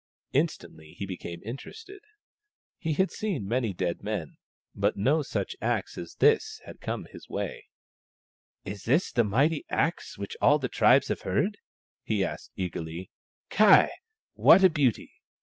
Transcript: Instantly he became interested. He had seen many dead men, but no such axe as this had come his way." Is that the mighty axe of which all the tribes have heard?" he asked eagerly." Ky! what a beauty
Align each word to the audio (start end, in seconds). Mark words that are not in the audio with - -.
Instantly 0.33 0.93
he 0.97 1.05
became 1.05 1.41
interested. 1.45 1.99
He 2.79 2.93
had 2.93 3.11
seen 3.11 3.47
many 3.47 3.71
dead 3.71 4.01
men, 4.01 4.37
but 4.73 4.97
no 4.97 5.21
such 5.21 5.55
axe 5.61 5.95
as 5.95 6.15
this 6.15 6.59
had 6.65 6.81
come 6.81 7.05
his 7.11 7.29
way." 7.29 7.67
Is 8.65 8.85
that 8.85 9.11
the 9.13 9.23
mighty 9.23 9.63
axe 9.69 10.15
of 10.17 10.21
which 10.21 10.35
all 10.41 10.57
the 10.57 10.69
tribes 10.69 11.09
have 11.09 11.21
heard?" 11.21 11.59
he 12.11 12.23
asked 12.25 12.49
eagerly." 12.55 13.11
Ky! 13.51 13.89
what 14.33 14.63
a 14.63 14.71
beauty 14.71 15.11